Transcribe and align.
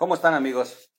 ¿Cómo 0.00 0.14
están 0.14 0.32
amigos? 0.32 0.90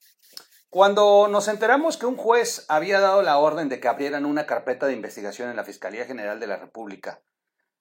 Cuando 0.70 1.28
nos 1.28 1.48
enteramos 1.48 1.98
que 1.98 2.06
un 2.06 2.18
juez 2.18 2.68
había 2.68 3.00
dado 3.00 3.24
la 3.24 3.40
orden 3.40 3.68
de 3.68 3.80
que 3.80 3.88
abrieran 3.88 4.28
una 4.28 4.46
carpeta 4.46 4.86
de 4.86 4.94
investigación 4.94 5.50
en 5.50 5.56
la 5.56 5.64
Fiscalía 5.64 6.06
General 6.06 6.40
de 6.40 6.46
la 6.46 6.58
República 6.58 7.24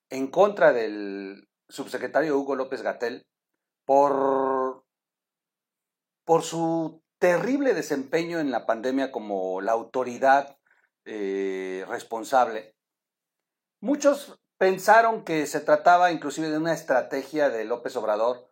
en 0.08 0.28
contra 0.28 0.72
del 0.72 1.46
subsecretario 1.68 2.38
Hugo 2.38 2.56
López 2.56 2.80
Gatel 2.80 3.26
por, 3.84 4.86
por 6.24 6.42
su 6.42 7.02
terrible 7.18 7.74
desempeño 7.74 8.40
en 8.40 8.50
la 8.50 8.64
pandemia 8.64 9.12
como 9.12 9.60
la 9.60 9.72
autoridad 9.72 10.56
eh, 11.04 11.84
responsable, 11.86 12.74
muchos 13.82 14.40
pensaron 14.56 15.22
que 15.22 15.46
se 15.46 15.60
trataba 15.60 16.12
inclusive 16.12 16.48
de 16.48 16.56
una 16.56 16.72
estrategia 16.72 17.50
de 17.50 17.66
López 17.66 17.94
Obrador 17.96 18.49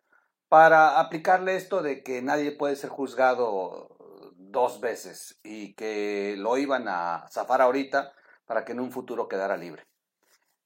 para 0.48 0.98
aplicarle 0.98 1.57
esto 1.57 1.83
de 1.83 2.02
que 2.02 2.23
nadie 2.23 2.52
puede 2.52 2.77
ser 2.77 2.91
juzgado 2.91 3.97
dos 4.37 4.80
veces 4.80 5.38
y 5.43 5.74
que 5.74 6.34
lo 6.38 6.57
iban 6.57 6.88
a 6.88 7.27
zafar 7.30 7.61
ahorita 7.61 8.12
para 8.47 8.65
que 8.65 8.73
en 8.73 8.80
un 8.80 8.91
futuro 8.91 9.29
quedara 9.29 9.57
libre. 9.57 9.87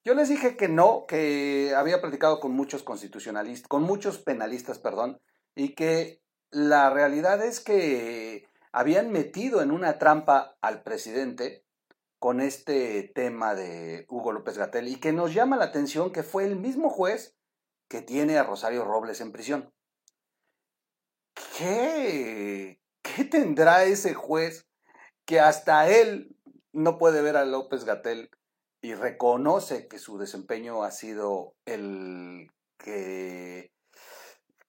Yo 0.05 0.14
les 0.14 0.28
dije 0.28 0.56
que 0.56 0.68
no, 0.68 1.05
que 1.06 1.74
había 1.77 2.00
platicado 2.00 2.41
con 2.41 2.52
muchos 2.52 2.82
constitucionalistas, 2.82 3.68
con 3.68 3.82
muchos 3.82 4.18
penalistas, 4.18 4.78
perdón, 4.78 5.20
y 5.55 5.74
que 5.74 6.22
la 6.50 6.91
realidad 6.91 7.44
es 7.44 7.60
que 7.60 8.48
habían 8.72 9.10
metido 9.10 9.62
en 9.62 9.70
una 9.70 9.98
trampa 9.98 10.56
al 10.60 10.83
presidente 10.83 11.64
con 12.19 12.41
este 12.41 13.10
tema 13.14 13.55
de 13.55 14.06
Hugo 14.08 14.33
López 14.33 14.58
Gatel 14.58 14.88
y 14.88 15.00
que 15.00 15.12
nos 15.12 15.34
llama 15.34 15.56
la 15.56 15.66
atención 15.66 16.12
que 16.12 16.22
fue 16.22 16.44
el 16.44 16.56
mismo 16.56 16.88
juez 16.88 17.36
que 17.92 18.01
tiene 18.01 18.38
a 18.38 18.42
Rosario 18.42 18.87
Robles 18.87 19.20
en 19.20 19.32
prisión. 19.32 19.70
¿Qué, 21.59 22.80
qué 23.03 23.25
tendrá 23.25 23.84
ese 23.84 24.14
juez 24.14 24.66
que 25.27 25.41
hasta 25.41 25.91
él 25.91 26.34
no 26.72 26.97
puede 26.97 27.20
ver 27.20 27.36
a 27.36 27.44
López 27.44 27.84
Gatel 27.84 28.31
y 28.81 28.94
reconoce 28.94 29.89
que 29.89 29.98
su 29.98 30.16
desempeño 30.16 30.84
ha 30.84 30.91
sido 30.91 31.53
el 31.66 32.50
que 32.78 33.70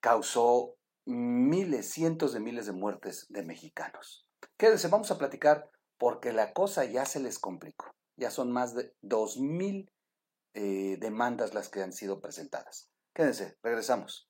causó 0.01 0.75
miles, 1.05 1.89
cientos 1.91 2.33
de 2.33 2.41
miles 2.41 2.65
de 2.65 2.73
muertes 2.73 3.25
de 3.29 3.43
mexicanos? 3.43 4.27
Quédense, 4.57 4.89
vamos 4.89 5.11
a 5.11 5.17
platicar 5.17 5.69
porque 5.97 6.33
la 6.33 6.51
cosa 6.51 6.83
ya 6.83 7.05
se 7.05 7.21
les 7.21 7.39
complicó. 7.39 7.89
Ya 8.17 8.31
son 8.31 8.51
más 8.51 8.75
de 8.75 8.93
2.000 9.01 9.89
eh, 10.55 10.97
demandas 10.99 11.53
las 11.53 11.69
que 11.69 11.81
han 11.81 11.93
sido 11.93 12.19
presentadas. 12.19 12.89
Quédense, 13.15 13.55
regresamos. 13.61 14.27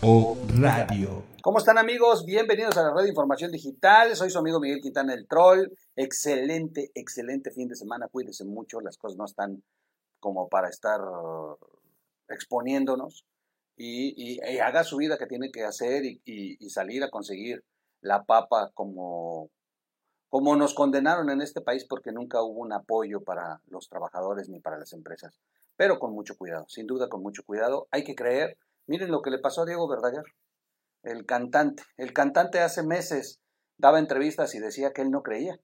O 0.00 0.38
Radio. 0.58 1.24
¿Cómo 1.42 1.58
están 1.58 1.76
amigos? 1.76 2.24
Bienvenidos 2.24 2.78
a 2.78 2.84
la 2.84 2.94
red 2.94 3.02
de 3.02 3.10
información 3.10 3.52
digital. 3.52 4.16
Soy 4.16 4.30
su 4.30 4.38
amigo 4.38 4.60
Miguel 4.60 4.80
Quintana 4.80 5.12
el 5.12 5.28
Troll. 5.28 5.70
Excelente, 5.94 6.90
excelente 6.94 7.50
fin 7.50 7.68
de 7.68 7.76
semana. 7.76 8.08
Cuídense 8.08 8.46
mucho. 8.46 8.80
Las 8.80 8.96
cosas 8.96 9.18
no 9.18 9.26
están 9.26 9.62
como 10.26 10.48
para 10.48 10.68
estar 10.68 11.00
exponiéndonos 12.28 13.24
y, 13.76 14.40
haga 14.58 14.82
su 14.82 14.96
vida 14.96 15.18
que 15.18 15.28
tiene 15.28 15.52
que 15.52 15.62
hacer 15.62 16.02
y, 16.04 16.68
salir 16.68 17.04
a 17.04 17.10
conseguir 17.10 17.62
la 18.00 18.24
papa 18.24 18.72
como, 18.74 19.50
como 20.28 20.56
nos 20.56 20.74
condenaron 20.74 21.30
en 21.30 21.42
este 21.42 21.60
país 21.60 21.86
porque 21.88 22.10
nunca 22.10 22.42
hubo 22.42 22.60
un 22.60 22.72
apoyo 22.72 23.22
para 23.22 23.60
los 23.68 23.88
trabajadores 23.88 24.48
ni 24.48 24.58
para 24.58 24.78
las 24.78 24.92
empresas. 24.92 25.38
Pero 25.76 26.00
con 26.00 26.12
mucho 26.12 26.36
cuidado, 26.36 26.64
sin 26.66 26.88
duda 26.88 27.08
con 27.08 27.22
mucho 27.22 27.44
cuidado. 27.44 27.86
Hay 27.92 28.02
que 28.02 28.16
creer. 28.16 28.58
Miren 28.88 29.12
lo 29.12 29.22
que 29.22 29.30
le 29.30 29.38
pasó 29.38 29.62
a 29.62 29.66
Diego 29.66 29.86
Verdaguer, 29.86 30.24
el 31.04 31.24
cantante. 31.24 31.84
El 31.96 32.12
cantante 32.12 32.58
hace 32.58 32.82
meses 32.82 33.38
daba 33.78 34.00
entrevistas 34.00 34.56
y 34.56 34.58
decía 34.58 34.92
que 34.92 35.02
él 35.02 35.12
no 35.12 35.22
creía, 35.22 35.60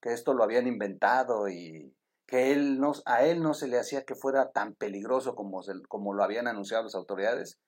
que 0.00 0.14
esto 0.14 0.32
lo 0.32 0.42
habían 0.42 0.66
inventado 0.66 1.50
y, 1.50 1.94
que 2.26 2.52
él 2.52 2.78
no, 2.78 2.92
a 3.06 3.24
él 3.24 3.42
no 3.42 3.54
se 3.54 3.68
le 3.68 3.78
hacía 3.78 4.04
que 4.04 4.14
fuera 4.14 4.50
tan 4.50 4.74
peligroso 4.74 5.34
como, 5.34 5.60
como 5.88 6.14
lo 6.14 6.24
habían 6.24 6.48
anunciado 6.48 6.84
las 6.84 6.94
autoridades 6.94 7.58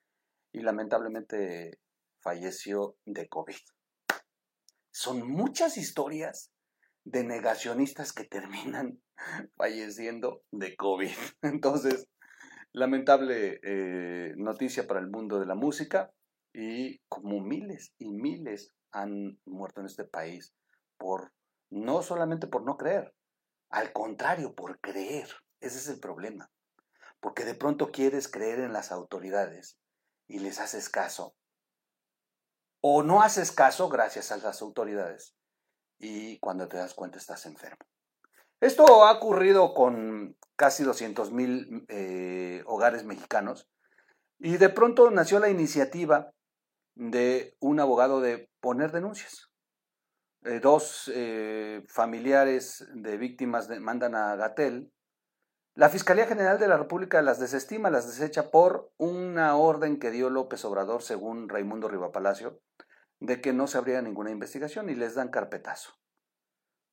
y 0.52 0.60
lamentablemente 0.60 1.78
falleció 2.22 2.96
de 3.04 3.28
COVID. 3.28 3.56
Son 4.90 5.28
muchas 5.28 5.76
historias 5.76 6.50
de 7.04 7.22
negacionistas 7.22 8.12
que 8.12 8.24
terminan 8.24 9.00
falleciendo 9.56 10.42
de 10.50 10.74
COVID. 10.76 11.10
Entonces, 11.42 12.08
lamentable 12.72 13.60
eh, 13.62 14.34
noticia 14.36 14.86
para 14.86 15.00
el 15.00 15.08
mundo 15.08 15.38
de 15.38 15.46
la 15.46 15.54
música 15.54 16.10
y 16.52 17.00
como 17.08 17.40
miles 17.40 17.92
y 17.98 18.10
miles 18.10 18.72
han 18.92 19.38
muerto 19.44 19.80
en 19.80 19.86
este 19.86 20.04
país 20.04 20.54
por 20.96 21.32
no 21.70 22.02
solamente 22.02 22.46
por 22.46 22.64
no 22.64 22.76
creer, 22.76 23.14
al 23.70 23.92
contrario, 23.92 24.54
por 24.54 24.80
creer. 24.80 25.28
Ese 25.60 25.78
es 25.78 25.88
el 25.88 26.00
problema. 26.00 26.50
Porque 27.20 27.44
de 27.44 27.54
pronto 27.54 27.90
quieres 27.90 28.28
creer 28.28 28.60
en 28.60 28.72
las 28.72 28.92
autoridades 28.92 29.78
y 30.28 30.38
les 30.38 30.60
haces 30.60 30.88
caso. 30.88 31.34
O 32.80 33.02
no 33.02 33.22
haces 33.22 33.52
caso 33.52 33.88
gracias 33.88 34.32
a 34.32 34.36
las 34.36 34.62
autoridades. 34.62 35.34
Y 35.98 36.38
cuando 36.38 36.68
te 36.68 36.76
das 36.76 36.94
cuenta 36.94 37.18
estás 37.18 37.46
enfermo. 37.46 37.84
Esto 38.60 39.04
ha 39.04 39.12
ocurrido 39.12 39.74
con 39.74 40.36
casi 40.56 40.82
200 40.84 41.30
mil 41.32 41.84
eh, 41.88 42.62
hogares 42.66 43.04
mexicanos. 43.04 43.68
Y 44.38 44.56
de 44.56 44.68
pronto 44.68 45.10
nació 45.10 45.38
la 45.38 45.50
iniciativa 45.50 46.32
de 46.94 47.56
un 47.60 47.80
abogado 47.80 48.20
de 48.20 48.50
poner 48.60 48.92
denuncias. 48.92 49.50
Eh, 50.46 50.60
dos 50.60 51.10
eh, 51.12 51.84
familiares 51.88 52.86
de 52.94 53.16
víctimas 53.16 53.68
mandan 53.80 54.14
a 54.14 54.36
Gatel. 54.36 54.92
La 55.74 55.88
Fiscalía 55.88 56.26
General 56.26 56.60
de 56.60 56.68
la 56.68 56.76
República 56.76 57.20
las 57.20 57.40
desestima, 57.40 57.90
las 57.90 58.06
desecha 58.06 58.52
por 58.52 58.92
una 58.96 59.56
orden 59.56 59.98
que 59.98 60.12
dio 60.12 60.30
López 60.30 60.64
Obrador, 60.64 61.02
según 61.02 61.48
Raimundo 61.48 61.88
Rivapalacio, 61.88 62.60
de 63.18 63.40
que 63.40 63.52
no 63.52 63.66
se 63.66 63.76
abría 63.78 64.00
ninguna 64.02 64.30
investigación 64.30 64.88
y 64.88 64.94
les 64.94 65.16
dan 65.16 65.30
carpetazo. 65.30 65.94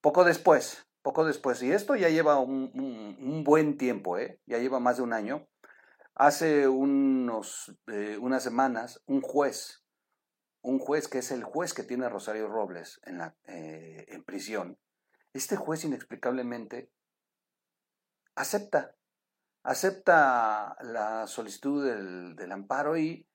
Poco 0.02 0.24
después, 0.24 0.88
poco 1.04 1.24
después, 1.24 1.62
y 1.62 1.72
esto 1.72 1.96
ya 1.96 2.10
lleva 2.10 2.40
un, 2.40 3.44
buen 3.46 3.78
tiempo, 3.78 4.18
¿eh? 4.18 4.42
ya 4.48 4.58
lleva 4.58 4.80
más 4.80 4.98
de 4.98 5.04
un 5.04 5.14
año, 5.14 5.48
hace 6.16 6.68
unos, 6.68 7.72
unas 8.20 8.42
semanas, 8.42 9.04
un 9.06 9.22
juez 9.22 9.83
un 10.64 10.80
juez 10.80 11.08
que 11.08 11.20
es 11.20 11.32
el 11.32 11.44
juez 11.44 11.74
que 11.74 11.84
tiene 11.84 12.06
a 12.06 12.10
Rosario 12.10 12.48
Robles 12.48 13.00
en, 13.04 13.18
la, 13.20 13.36
eh, 13.46 14.06
en 14.08 14.24
prisión, 14.24 14.80
este 15.34 15.58
juez 15.58 15.84
inexplicablemente 15.84 16.90
acepta, 18.36 18.96
acepta 19.64 20.78
la 20.82 21.28
solicitud 21.28 21.86
del, 21.86 22.52
amparo 22.52 22.98
y, 22.98 23.28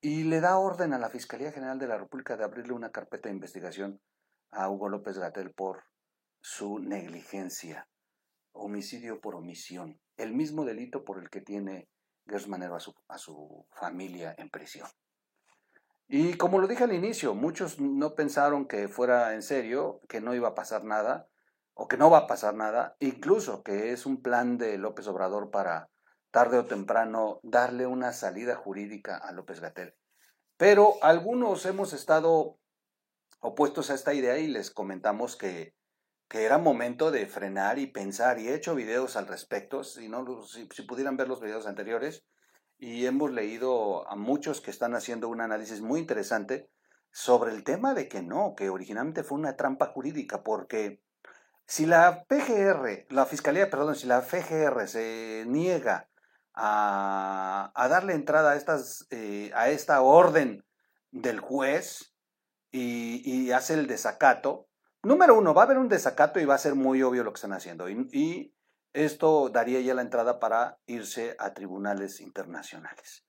y, 0.00 0.22
le 0.24 0.40
da 0.40 0.58
orden 0.58 0.92
a 0.92 0.98
la 0.98 1.10
Fiscalía 1.10 1.50
General 1.50 1.78
de 1.78 1.88
la 1.88 1.98
República 1.98 2.36
de 2.36 2.44
abrirle 2.44 2.72
una 2.72 2.92
carpeta 2.92 3.28
de 3.28 3.34
investigación 3.34 4.00
a 4.52 4.70
Hugo 4.70 4.88
López 4.88 5.18
Gatel 5.18 5.52
por 5.52 5.84
su 6.40 6.78
negligencia, 6.78 7.88
homicidio 8.52 9.20
por 9.20 9.34
omisión, 9.34 10.00
el 10.16 10.34
mismo 10.34 10.64
delito 10.64 11.04
por 11.04 11.18
el 11.18 11.30
que 11.30 11.40
tiene 11.40 11.88
Gersmanero 12.28 12.76
a 12.76 12.80
su, 12.80 12.94
a 13.08 13.18
su 13.18 13.66
familia 13.72 14.34
en 14.38 14.50
prisión. 14.50 14.88
Y 16.12 16.34
como 16.34 16.58
lo 16.58 16.66
dije 16.66 16.82
al 16.82 16.92
inicio, 16.92 17.36
muchos 17.36 17.78
no 17.78 18.16
pensaron 18.16 18.66
que 18.66 18.88
fuera 18.88 19.32
en 19.34 19.42
serio, 19.42 20.00
que 20.08 20.20
no 20.20 20.34
iba 20.34 20.48
a 20.48 20.54
pasar 20.56 20.82
nada, 20.82 21.28
o 21.72 21.86
que 21.86 21.96
no 21.96 22.10
va 22.10 22.18
a 22.18 22.26
pasar 22.26 22.52
nada, 22.54 22.96
incluso 22.98 23.62
que 23.62 23.92
es 23.92 24.06
un 24.06 24.20
plan 24.20 24.58
de 24.58 24.76
López 24.76 25.06
Obrador 25.06 25.52
para 25.52 25.88
tarde 26.32 26.58
o 26.58 26.66
temprano 26.66 27.38
darle 27.44 27.86
una 27.86 28.12
salida 28.12 28.56
jurídica 28.56 29.18
a 29.18 29.30
López 29.30 29.60
Gatel. 29.60 29.94
Pero 30.56 30.94
algunos 31.00 31.64
hemos 31.64 31.92
estado 31.92 32.58
opuestos 33.38 33.90
a 33.90 33.94
esta 33.94 34.12
idea 34.12 34.36
y 34.38 34.48
les 34.48 34.72
comentamos 34.72 35.36
que, 35.36 35.76
que 36.28 36.42
era 36.42 36.58
momento 36.58 37.12
de 37.12 37.24
frenar 37.26 37.78
y 37.78 37.86
pensar, 37.86 38.40
y 38.40 38.48
he 38.48 38.54
hecho 38.56 38.74
videos 38.74 39.14
al 39.14 39.28
respecto, 39.28 39.84
si, 39.84 40.08
no, 40.08 40.42
si, 40.42 40.68
si 40.74 40.82
pudieran 40.82 41.16
ver 41.16 41.28
los 41.28 41.40
videos 41.40 41.68
anteriores, 41.68 42.24
y 42.80 43.04
hemos 43.04 43.30
leído 43.30 44.08
a 44.08 44.16
muchos 44.16 44.62
que 44.62 44.70
están 44.70 44.94
haciendo 44.94 45.28
un 45.28 45.42
análisis 45.42 45.82
muy 45.82 46.00
interesante 46.00 46.70
sobre 47.12 47.52
el 47.52 47.62
tema 47.62 47.92
de 47.92 48.08
que 48.08 48.22
no, 48.22 48.54
que 48.56 48.70
originalmente 48.70 49.22
fue 49.22 49.38
una 49.38 49.54
trampa 49.54 49.86
jurídica, 49.86 50.42
porque 50.42 51.02
si 51.66 51.84
la 51.84 52.24
PGR, 52.24 53.06
la 53.10 53.26
Fiscalía, 53.26 53.68
perdón, 53.68 53.96
si 53.96 54.06
la 54.06 54.22
FGR 54.22 54.88
se 54.88 55.44
niega 55.46 56.08
a, 56.54 57.70
darle 57.90 58.14
entrada 58.14 58.52
a, 58.52 58.56
estas, 58.56 59.06
eh, 59.10 59.50
a 59.54 59.68
esta 59.68 60.00
orden 60.00 60.64
del 61.10 61.38
juez 61.38 62.14
y, 62.72 63.50
hace 63.50 63.74
el 63.74 63.88
desacato. 63.88 64.68
Número 65.02 65.36
uno, 65.36 65.52
va 65.52 65.62
a 65.62 65.64
haber 65.66 65.78
un 65.78 65.88
desacato 65.88 66.40
y 66.40 66.46
va 66.46 66.54
a 66.54 66.58
ser 66.58 66.74
muy 66.74 67.02
obvio 67.02 67.24
lo 67.24 67.32
que 67.32 67.38
están 67.38 67.52
haciendo. 67.52 67.90
y 67.90 68.54
esto 68.92 69.48
daría 69.48 69.80
ya 69.80 69.94
la 69.94 70.02
entrada 70.02 70.40
para 70.40 70.78
irse 70.86 71.36
a 71.38 71.54
tribunales 71.54 72.20
internacionales 72.20 73.24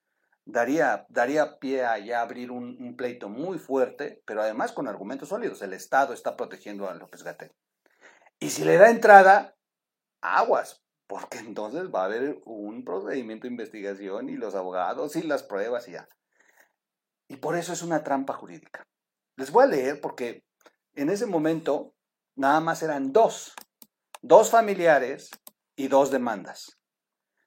daría, 0.45 1.05
daría 1.09 1.59
pie 1.59 1.83
a 1.83 2.21
abrir 2.21 2.51
un, 2.51 2.95
pleito 2.97 3.29
muy 3.29 3.57
fuerte, 3.57 4.21
pero 4.25 4.41
además 4.41 4.71
con 4.71 4.87
argumentos 4.87 5.29
sólidos. 5.29 5.61
El 5.61 5.73
Estado 5.73 6.13
está 6.13 6.35
protegiendo 6.35 6.89
a 6.89 6.93
López 6.93 7.23
Gatel. 7.23 7.51
Y 8.39 8.49
si 8.49 8.63
le 8.63 8.77
da 8.77 8.89
entrada, 8.89 9.55
aguas, 10.21 10.83
porque 11.07 11.39
entonces 11.39 11.89
va 11.93 12.03
a 12.03 12.05
haber 12.05 12.41
un 12.45 12.83
procedimiento 12.83 13.43
de 13.43 13.51
investigación 13.51 14.29
y 14.29 14.35
los 14.35 14.55
abogados 14.55 15.15
y 15.15 15.23
las 15.23 15.43
pruebas 15.43 15.87
y 15.87 15.93
ya. 15.93 16.07
Y 17.27 17.37
por 17.37 17.57
eso 17.57 17.73
es 17.73 17.81
una 17.81 18.03
trampa 18.03 18.33
jurídica. 18.33 18.83
Les 19.37 19.51
voy 19.51 19.63
a 19.63 19.67
leer 19.67 20.01
porque 20.01 20.43
en 20.95 21.09
ese 21.09 21.25
momento 21.25 21.93
nada 22.35 22.59
más 22.59 22.83
eran 22.83 23.13
dos, 23.13 23.53
dos 24.21 24.49
familiares 24.49 25.29
y 25.75 25.87
dos 25.87 26.11
demandas. 26.11 26.77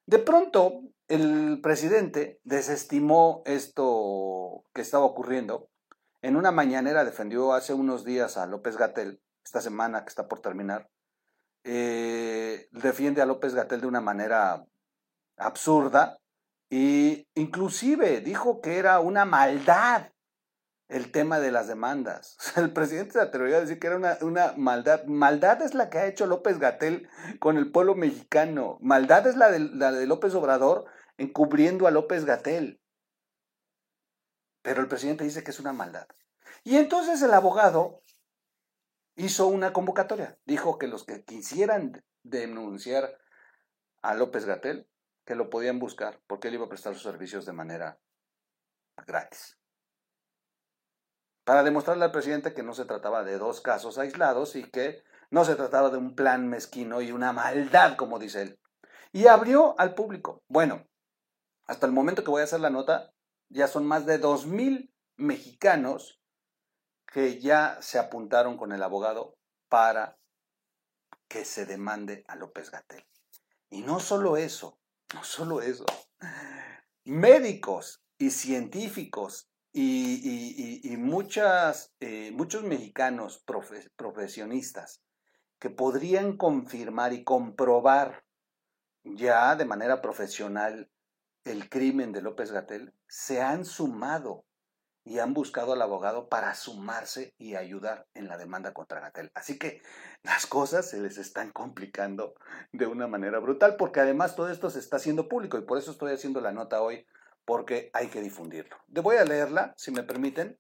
De 0.07 0.19
pronto, 0.19 0.83
el 1.09 1.61
presidente 1.63 2.41
desestimó 2.45 3.43
esto 3.47 4.65
que 4.75 4.83
estaba 4.83 5.05
ocurriendo. 5.05 5.69
En 6.23 6.37
una 6.37 6.53
mañanera 6.53 7.05
defendió 7.05 7.53
hace 7.53 7.75
unos 7.75 8.05
días 8.05 8.37
a 8.37 8.47
López 8.47 8.77
Gatel, 8.77 9.21
esta 9.45 9.61
semana 9.61 10.05
que 10.05 10.09
está 10.09 10.27
por 10.27 10.41
terminar, 10.41 10.89
eh, 11.65 12.69
defiende 12.73 13.23
a 13.23 13.27
López 13.27 13.55
Gatel 13.55 13.81
de 13.81 13.87
una 13.87 14.01
manera 14.01 14.65
absurda 15.37 16.19
e 16.71 17.27
inclusive 17.35 18.21
dijo 18.21 18.61
que 18.61 18.79
era 18.79 19.01
una 19.01 19.25
maldad 19.25 20.09
el 20.89 21.11
tema 21.11 21.41
de 21.41 21.51
las 21.51 21.67
demandas. 21.67 22.37
El 22.57 22.73
presidente 22.73 23.13
se 23.13 23.21
atrevió 23.21 23.57
a 23.57 23.61
decir 23.61 23.79
que 23.79 23.87
era 23.87 23.97
una, 24.21 24.55
maldad. 24.57 25.05
Maldad 25.05 25.63
es 25.63 25.75
la 25.75 25.91
que 25.91 25.99
ha 25.99 26.07
hecho 26.07 26.27
López 26.27 26.59
Gatel 26.59 27.09
con 27.41 27.57
el 27.57 27.71
pueblo 27.71 27.95
mexicano. 27.95 28.79
Maldad 28.81 29.27
es 29.27 29.37
la 29.37 29.51
de, 29.51 29.61
la 29.61 29.93
de 29.93 30.07
López 30.07 30.35
Obrador 30.35 30.85
encubriendo 31.17 31.87
a 31.87 31.91
López 31.91 32.25
Gatel. 32.25 32.81
Pero 34.63 34.81
el 34.81 34.89
presidente 34.89 35.25
dice 35.25 35.43
que 35.43 35.51
es 35.51 35.61
una 35.61 35.73
maldad. 35.73 36.07
Y 36.63 36.77
entonces 36.77 37.21
el 37.23 37.35
abogado 37.35 38.03
hizo 39.17 39.47
una 39.47 39.73
convocatoria. 39.73 40.39
Dijo 40.45 40.79
que 40.79 40.89
los 40.89 41.05
que 41.05 41.25
quisieran 41.25 42.05
denunciar 42.23 43.19
a 44.03 44.15
López 44.15 44.45
Gatel, 44.45 44.89
que 45.25 45.35
lo 45.35 45.51
podían 45.51 45.79
buscar, 45.79 46.21
porque 46.27 46.49
él 46.49 46.55
iba 46.55 46.67
a 46.67 46.69
prestar 46.69 46.95
sus 46.95 47.03
servicios 47.03 47.47
de 47.47 47.53
manera 47.53 47.99
gratis 49.07 49.59
para 51.45 51.63
demostrarle 51.63 52.05
al 52.05 52.13
presidente 52.13 52.55
que 52.55 52.63
no 52.63 52.75
se 52.75 52.87
trataba 52.87 53.23
de 53.23 53.39
dos 53.39 53.61
casos 53.61 53.99
aislados 53.99 54.57
y 54.57 54.65
que 54.65 55.03
no 55.31 55.45
se 55.45 55.57
trataba 55.57 55.91
de 55.91 55.99
un 55.99 56.15
plan 56.15 56.49
mezquino 56.49 57.03
y 57.03 57.13
una 57.13 57.33
maldad, 57.33 57.97
como 57.97 58.19
dice 58.19 58.43
él. 58.43 58.61
Y 59.13 59.27
abrió 59.27 59.79
al 59.79 59.95
público. 59.95 60.43
Bueno, 60.49 60.87
hasta 61.67 61.87
el 61.87 61.93
momento 61.93 62.25
que 62.25 62.31
voy 62.31 62.41
a 62.41 62.45
hacer 62.45 62.61
la 62.61 62.71
nota, 62.71 63.13
ya 63.49 63.69
son 63.69 63.87
más 63.87 64.07
de 64.07 64.19
dos 64.19 64.47
mil 64.47 64.93
mexicanos 65.17 66.21
que 67.07 67.41
ya 67.41 67.79
se 67.81 67.99
apuntaron 67.99 68.57
con 68.57 68.73
el 68.73 68.83
abogado 68.83 69.37
para 69.69 70.19
que 71.29 71.45
se 71.45 71.67
demande 71.67 72.25
a 72.27 72.37
López 72.37 72.71
Gatel. 72.71 73.05
Y 73.71 73.83
no 73.83 74.01
solo 74.01 74.37
eso, 74.37 74.79
no 75.15 75.25
solo 75.25 75.61
eso. 75.61 75.85
Médicos 77.05 78.03
y 78.19 78.31
científicos 78.31 79.51
y, 79.77 80.93
eh, 80.93 80.97
muchos 80.97 82.63
mexicanos 82.63 83.45
profesionistas 83.97 85.03
que 85.59 85.69
podrían 85.69 86.37
confirmar 86.37 87.13
y 87.13 87.25
comprobar 87.25 88.25
ya 89.03 89.57
de 89.57 89.65
manera 89.65 90.01
profesional 90.01 90.91
el 91.45 91.69
crimen 91.69 92.13
de 92.13 92.23
López 92.23 92.53
Gatel, 92.53 92.95
se 93.07 93.43
han 93.43 93.65
sumado 93.65 94.45
y 95.05 95.19
han 95.19 95.35
buscado 95.35 95.75
al 95.75 95.83
abogado 95.83 96.31
para 96.31 96.55
sumarse 96.55 97.35
y 97.37 97.57
ayudar 97.57 98.07
en 98.15 98.29
la 98.29 98.39
demanda 98.39 98.73
contra 98.73 99.01
Gatel. 99.01 99.31
Así 99.35 99.59
que 99.59 99.83
las 100.23 100.47
cosas 100.47 100.89
se 100.89 101.01
les 101.01 101.19
están 101.19 101.51
complicando 101.51 102.35
de 102.73 102.87
una 102.87 103.07
manera 103.07 103.39
brutal, 103.41 103.77
porque 103.77 104.01
además 104.01 104.35
todo 104.37 104.51
esto 104.51 104.71
se 104.71 104.79
está 104.79 104.97
haciendo 104.97 105.29
público 105.29 105.59
y 105.59 105.63
por 105.63 105.77
eso 105.77 105.91
estoy 105.91 106.13
haciendo 106.13 106.41
la 106.41 106.53
nota 106.53 106.81
hoy 106.81 107.07
porque 107.45 107.91
hay 107.93 108.09
que 108.09 108.21
difundirlo. 108.21 108.77
Le 108.89 109.01
voy 109.01 109.17
a 109.17 109.25
leerla, 109.25 109.75
si 109.77 109.91
me 109.91 110.03
permiten. 110.03 110.59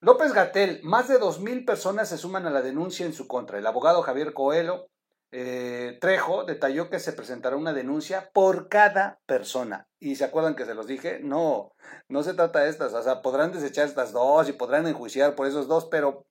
López 0.00 0.32
Gatel, 0.32 0.80
más 0.84 1.08
de 1.08 1.18
2.000 1.18 1.64
personas 1.64 2.08
se 2.08 2.18
suman 2.18 2.46
a 2.46 2.50
la 2.50 2.62
denuncia 2.62 3.04
en 3.04 3.12
su 3.12 3.26
contra. 3.26 3.58
El 3.58 3.66
abogado 3.66 4.02
Javier 4.02 4.32
Coelho 4.32 4.88
eh, 5.30 5.98
Trejo 6.00 6.44
detalló 6.44 6.88
que 6.88 7.00
se 7.00 7.12
presentará 7.12 7.56
una 7.56 7.72
denuncia 7.72 8.30
por 8.32 8.68
cada 8.68 9.20
persona. 9.26 9.88
Y 9.98 10.16
se 10.16 10.24
acuerdan 10.24 10.54
que 10.54 10.64
se 10.64 10.74
los 10.74 10.86
dije, 10.86 11.20
no, 11.22 11.72
no 12.08 12.22
se 12.22 12.34
trata 12.34 12.60
de 12.60 12.70
estas, 12.70 12.94
o 12.94 13.02
sea, 13.02 13.20
podrán 13.20 13.52
desechar 13.52 13.86
estas 13.86 14.12
dos 14.12 14.48
y 14.48 14.52
podrán 14.52 14.86
enjuiciar 14.86 15.34
por 15.34 15.46
esos 15.46 15.68
dos, 15.68 15.86
pero 15.86 16.26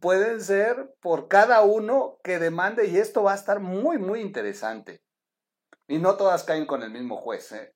pueden 0.00 0.40
ser 0.40 0.94
por 1.00 1.28
cada 1.28 1.62
uno 1.62 2.18
que 2.22 2.38
demande 2.38 2.86
y 2.86 2.96
esto 2.96 3.22
va 3.22 3.32
a 3.32 3.36
estar 3.36 3.60
muy, 3.60 3.98
muy 3.98 4.20
interesante. 4.20 5.02
Y 5.88 5.98
no 5.98 6.16
todas 6.16 6.44
caen 6.44 6.66
con 6.66 6.82
el 6.82 6.90
mismo 6.90 7.16
juez. 7.16 7.52
¿eh? 7.52 7.74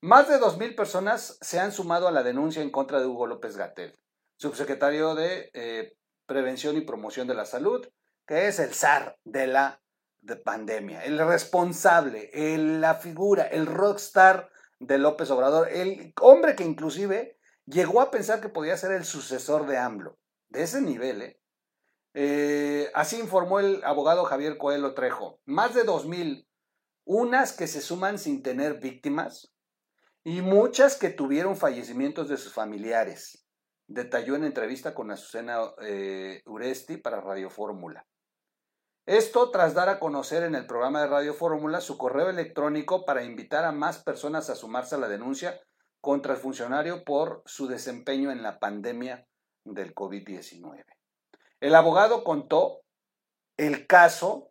Más 0.00 0.28
de 0.28 0.38
2.000 0.38 0.76
personas 0.76 1.38
se 1.40 1.58
han 1.58 1.72
sumado 1.72 2.08
a 2.08 2.12
la 2.12 2.22
denuncia 2.22 2.62
en 2.62 2.70
contra 2.70 3.00
de 3.00 3.06
Hugo 3.06 3.26
López 3.26 3.56
Gatel, 3.56 3.98
subsecretario 4.36 5.14
de 5.14 5.50
eh, 5.54 5.96
Prevención 6.26 6.76
y 6.76 6.82
Promoción 6.82 7.26
de 7.26 7.34
la 7.34 7.46
Salud, 7.46 7.86
que 8.26 8.48
es 8.48 8.58
el 8.58 8.74
zar 8.74 9.18
de 9.24 9.46
la 9.46 9.80
pandemia, 10.44 11.04
el 11.04 11.18
responsable, 11.18 12.30
la 12.34 12.94
figura, 12.94 13.44
el 13.44 13.66
rockstar 13.66 14.50
de 14.78 14.98
López 14.98 15.30
Obrador, 15.30 15.68
el 15.68 16.12
hombre 16.20 16.54
que 16.54 16.64
inclusive 16.64 17.38
llegó 17.64 18.00
a 18.00 18.10
pensar 18.10 18.40
que 18.40 18.48
podía 18.48 18.76
ser 18.76 18.92
el 18.92 19.04
sucesor 19.04 19.66
de 19.66 19.78
AMLO. 19.78 20.18
De 20.48 20.62
ese 20.62 20.80
nivel, 20.80 21.22
¿eh? 21.22 21.40
eh 22.14 22.90
así 22.94 23.18
informó 23.18 23.60
el 23.60 23.82
abogado 23.84 24.24
Javier 24.24 24.56
Coelho 24.56 24.94
Trejo. 24.94 25.40
Más 25.44 25.74
de 25.74 25.84
2.000 25.84 26.47
unas 27.08 27.54
que 27.54 27.66
se 27.66 27.80
suman 27.80 28.18
sin 28.18 28.42
tener 28.42 28.80
víctimas 28.80 29.54
y 30.24 30.42
muchas 30.42 30.94
que 30.94 31.08
tuvieron 31.08 31.56
fallecimientos 31.56 32.28
de 32.28 32.36
sus 32.36 32.52
familiares, 32.52 33.46
detalló 33.86 34.36
en 34.36 34.44
entrevista 34.44 34.94
con 34.94 35.10
Azucena 35.10 35.58
eh, 35.80 36.42
Uresti 36.44 36.98
para 36.98 37.22
Radio 37.22 37.48
Fórmula. 37.48 38.06
Esto 39.06 39.50
tras 39.50 39.72
dar 39.72 39.88
a 39.88 40.00
conocer 40.00 40.42
en 40.42 40.54
el 40.54 40.66
programa 40.66 41.00
de 41.00 41.06
Radio 41.06 41.32
Fórmula 41.32 41.80
su 41.80 41.96
correo 41.96 42.28
electrónico 42.28 43.06
para 43.06 43.24
invitar 43.24 43.64
a 43.64 43.72
más 43.72 44.04
personas 44.04 44.50
a 44.50 44.54
sumarse 44.54 44.96
a 44.96 44.98
la 44.98 45.08
denuncia 45.08 45.58
contra 46.02 46.34
el 46.34 46.38
funcionario 46.38 47.04
por 47.04 47.42
su 47.46 47.68
desempeño 47.68 48.30
en 48.30 48.42
la 48.42 48.58
pandemia 48.58 49.26
del 49.64 49.94
COVID-19. 49.94 50.84
El 51.60 51.74
abogado 51.74 52.22
contó 52.22 52.82
el 53.56 53.86
caso 53.86 54.47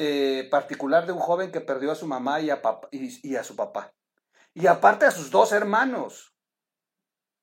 eh, 0.00 0.46
particular 0.48 1.06
de 1.06 1.12
un 1.12 1.18
joven 1.18 1.50
que 1.50 1.60
perdió 1.60 1.90
a 1.90 1.96
su 1.96 2.06
mamá 2.06 2.40
y 2.40 2.50
a, 2.50 2.62
y, 2.92 3.34
a 3.34 3.42
su 3.42 3.56
papá. 3.56 3.92
Y 4.54 4.68
aparte 4.68 5.06
a 5.06 5.10
sus 5.10 5.28
dos 5.32 5.50
hermanos. 5.50 6.36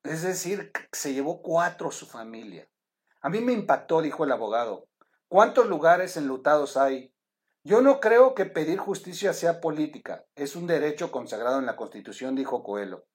Es 0.04 0.22
decir, 0.22 0.72
se 0.94 1.14
llevó 1.14 1.42
cuatro 1.42 1.92
su 1.92 2.06
familia. 2.06 2.70
A 3.20 3.28
mí 3.28 3.42
me 3.42 3.52
impactó, 3.52 4.02
dijo 4.02 4.24
el 4.24 4.32
abogado. 4.32 4.88
¿Cuántos 5.28 5.68
lugares 5.68 6.16
enlutados 6.16 6.78
hay? 6.78 7.14
Yo 7.66 7.82
no 7.82 8.00
creo 8.00 8.36
que 8.36 8.46
pedir 8.46 8.80
justicia 8.80 9.34
sea 9.34 9.60
política. 9.60 10.24
Es 10.36 10.56
un 10.56 10.66
derecho 10.66 11.12
consagrado 11.12 11.60
en 11.60 11.66
la 11.66 11.76
Constitución, 11.76 12.36
dijo 12.36 12.64
Coelho. 12.64 13.06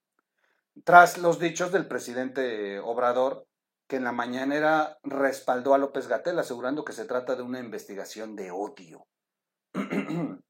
Tras 0.84 1.16
los 1.16 1.38
dichos 1.38 1.72
del 1.72 1.88
presidente 1.88 2.78
Obrador, 2.80 3.46
que 3.88 3.96
en 3.96 4.04
la 4.04 4.12
mañanera 4.12 4.98
respaldó 5.02 5.72
a 5.72 5.78
López 5.78 6.08
Gatel, 6.08 6.38
asegurando 6.38 6.84
que 6.84 6.92
se 6.92 7.06
trata 7.06 7.36
de 7.36 7.42
una 7.42 7.58
investigación 7.58 8.36
de 8.36 8.50
odio. 8.50 9.06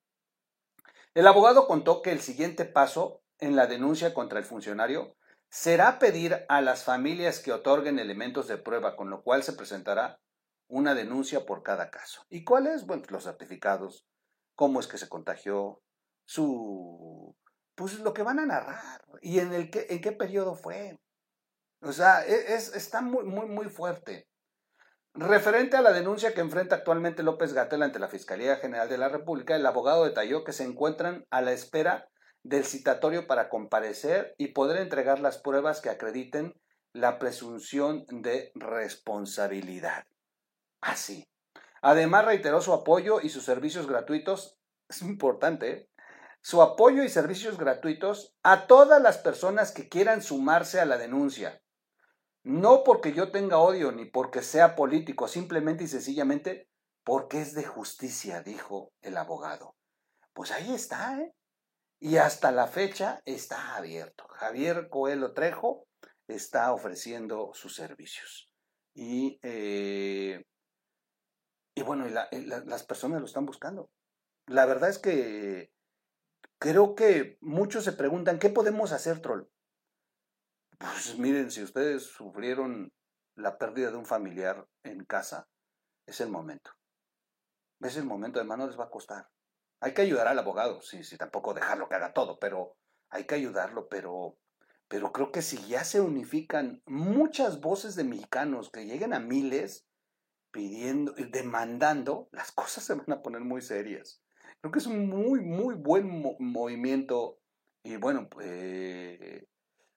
El 1.14 1.26
abogado 1.26 1.66
contó 1.66 2.02
que 2.02 2.12
el 2.12 2.20
siguiente 2.20 2.64
paso 2.64 3.22
en 3.38 3.56
la 3.56 3.66
denuncia 3.66 4.14
contra 4.14 4.38
el 4.38 4.44
funcionario 4.44 5.16
será 5.48 5.98
pedir 5.98 6.46
a 6.48 6.60
las 6.60 6.84
familias 6.84 7.40
que 7.40 7.52
otorguen 7.52 7.98
elementos 7.98 8.46
de 8.46 8.58
prueba, 8.58 8.94
con 8.94 9.10
lo 9.10 9.22
cual 9.22 9.42
se 9.42 9.54
presentará 9.54 10.20
una 10.68 10.94
denuncia 10.94 11.44
por 11.46 11.64
cada 11.64 11.90
caso. 11.90 12.24
¿Y 12.30 12.44
cuáles? 12.44 12.86
Bueno, 12.86 13.02
los 13.08 13.24
certificados, 13.24 14.06
cómo 14.54 14.78
es 14.78 14.86
que 14.86 14.98
se 14.98 15.08
contagió, 15.08 15.82
su 16.24 17.34
pues 17.74 17.98
lo 18.00 18.12
que 18.12 18.22
van 18.22 18.38
a 18.38 18.46
narrar 18.46 19.02
y 19.22 19.38
en 19.38 19.52
el 19.52 19.70
que, 19.70 19.86
en 19.88 20.00
qué 20.00 20.12
periodo 20.12 20.54
fue. 20.54 21.00
O 21.80 21.92
sea, 21.92 22.24
e, 22.26 22.54
es, 22.54 22.74
está 22.74 23.00
muy, 23.00 23.24
muy, 23.24 23.46
muy 23.46 23.68
fuerte. 23.68 24.28
Referente 25.22 25.76
a 25.76 25.82
la 25.82 25.92
denuncia 25.92 26.32
que 26.32 26.40
enfrenta 26.40 26.76
actualmente 26.76 27.22
López 27.22 27.52
Gatel 27.52 27.82
ante 27.82 27.98
la 27.98 28.08
Fiscalía 28.08 28.56
General 28.56 28.88
de 28.88 28.96
la 28.96 29.10
República, 29.10 29.54
el 29.54 29.66
abogado 29.66 30.06
detalló 30.06 30.44
que 30.44 30.54
se 30.54 30.64
encuentran 30.64 31.26
a 31.28 31.42
la 31.42 31.52
espera 31.52 32.08
del 32.42 32.64
citatorio 32.64 33.26
para 33.26 33.50
comparecer 33.50 34.34
y 34.38 34.54
poder 34.54 34.80
entregar 34.80 35.20
las 35.20 35.36
pruebas 35.36 35.82
que 35.82 35.90
acrediten 35.90 36.58
la 36.94 37.18
presunción 37.18 38.06
de 38.08 38.50
responsabilidad. 38.54 40.06
Así. 40.80 41.28
Además, 41.82 42.24
reiteró 42.24 42.62
su 42.62 42.72
apoyo 42.72 43.20
y 43.20 43.28
sus 43.28 43.44
servicios 43.44 43.86
gratuitos. 43.86 44.56
Es 44.88 45.02
importante, 45.02 45.70
¿eh? 45.70 45.88
su 46.40 46.62
apoyo 46.62 47.04
y 47.04 47.10
servicios 47.10 47.58
gratuitos 47.58 48.34
a 48.42 48.66
todas 48.66 49.02
las 49.02 49.18
personas 49.18 49.70
que 49.70 49.90
quieran 49.90 50.22
sumarse 50.22 50.80
a 50.80 50.86
la 50.86 50.96
denuncia. 50.96 51.60
No 52.42 52.84
porque 52.84 53.12
yo 53.12 53.30
tenga 53.30 53.58
odio 53.58 53.92
ni 53.92 54.06
porque 54.06 54.42
sea 54.42 54.74
político, 54.74 55.28
simplemente 55.28 55.84
y 55.84 55.88
sencillamente 55.88 56.68
porque 57.04 57.40
es 57.40 57.54
de 57.54 57.64
justicia, 57.64 58.42
dijo 58.42 58.92
el 59.02 59.16
abogado. 59.16 59.76
Pues 60.32 60.50
ahí 60.52 60.72
está, 60.72 61.20
¿eh? 61.20 61.34
Y 61.98 62.16
hasta 62.16 62.50
la 62.50 62.66
fecha 62.66 63.20
está 63.26 63.76
abierto. 63.76 64.26
Javier 64.30 64.88
Coelho 64.88 65.34
Trejo 65.34 65.86
está 66.28 66.72
ofreciendo 66.72 67.50
sus 67.52 67.74
servicios. 67.74 68.50
Y, 68.94 69.38
eh, 69.42 70.42
y 71.74 71.82
bueno, 71.82 72.06
las 72.08 72.82
personas 72.84 73.20
lo 73.20 73.26
están 73.26 73.44
buscando. 73.44 73.90
La 74.46 74.64
verdad 74.64 74.88
es 74.88 74.98
que 74.98 75.72
creo 76.58 76.94
que 76.94 77.36
muchos 77.40 77.84
se 77.84 77.92
preguntan, 77.92 78.38
¿qué 78.38 78.48
podemos 78.48 78.92
hacer, 78.92 79.20
troll? 79.20 79.44
Pues 80.80 81.18
miren, 81.18 81.50
si 81.50 81.62
ustedes 81.62 82.04
sufrieron 82.04 82.90
la 83.36 83.58
pérdida 83.58 83.90
de 83.90 83.98
un 83.98 84.06
familiar 84.06 84.66
en 84.82 85.04
casa, 85.04 85.46
es 86.06 86.22
el 86.22 86.30
momento. 86.30 86.70
Es 87.80 87.98
el 87.98 88.04
momento, 88.04 88.38
además 88.38 88.58
no 88.58 88.66
les 88.66 88.80
va 88.80 88.84
a 88.84 88.90
costar. 88.90 89.28
Hay 89.80 89.92
que 89.92 90.00
ayudar 90.00 90.26
al 90.26 90.38
abogado, 90.38 90.80
sí, 90.80 91.04
sí, 91.04 91.18
tampoco 91.18 91.52
dejarlo 91.52 91.86
que 91.86 91.96
haga 91.96 92.14
todo, 92.14 92.38
pero 92.38 92.76
hay 93.10 93.24
que 93.24 93.34
ayudarlo, 93.34 93.88
pero, 93.88 94.38
pero 94.88 95.12
creo 95.12 95.30
que 95.32 95.42
si 95.42 95.58
ya 95.68 95.84
se 95.84 96.00
unifican 96.00 96.82
muchas 96.86 97.60
voces 97.60 97.94
de 97.94 98.04
mexicanos 98.04 98.70
que 98.70 98.86
lleguen 98.86 99.12
a 99.12 99.20
miles 99.20 99.86
pidiendo, 100.50 101.12
demandando, 101.12 102.30
las 102.32 102.52
cosas 102.52 102.84
se 102.84 102.94
van 102.94 103.12
a 103.12 103.20
poner 103.20 103.42
muy 103.42 103.60
serias. 103.60 104.22
Creo 104.62 104.72
que 104.72 104.78
es 104.78 104.86
un 104.86 105.10
muy, 105.10 105.40
muy 105.40 105.74
buen 105.74 106.08
movimiento 106.38 107.38
y 107.82 107.96
bueno, 107.96 108.28
pues 108.30 109.44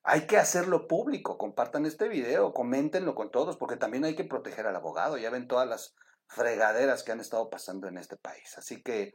hay 0.04 0.26
que 0.26 0.36
hacerlo 0.36 0.86
público. 0.86 1.38
Compartan 1.38 1.86
este 1.86 2.08
video, 2.08 2.52
coméntenlo 2.52 3.14
con 3.14 3.30
todos, 3.30 3.56
porque 3.56 3.76
también 3.76 4.04
hay 4.04 4.14
que 4.14 4.24
proteger 4.24 4.66
al 4.66 4.76
abogado. 4.76 5.18
Ya 5.18 5.30
ven 5.30 5.48
todas 5.48 5.68
las 5.68 5.94
fregaderas 6.28 7.02
que 7.02 7.12
han 7.12 7.20
estado 7.20 7.50
pasando 7.50 7.88
en 7.88 7.98
este 7.98 8.16
país. 8.16 8.56
Así 8.56 8.82
que, 8.82 9.14